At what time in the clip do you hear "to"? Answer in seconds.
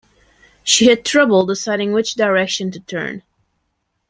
2.71-2.79